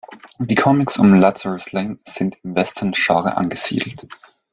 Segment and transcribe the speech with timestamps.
[0.39, 4.07] Die Comics um Lazarus Lane sind im Western-Genre angesiedelt.